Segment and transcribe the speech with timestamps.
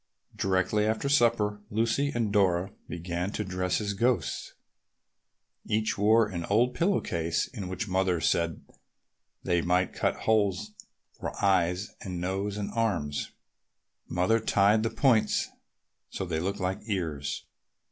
[0.35, 4.55] Directly after supper Lucy and Dora began to dress as ghosts.
[5.67, 8.65] Each wore an old pillow case in which Mother said
[9.43, 10.71] they might cut holes
[11.19, 13.29] for eyes and noses and arms.
[14.07, 15.49] Mother tied the points
[16.09, 17.45] so they looked like ears.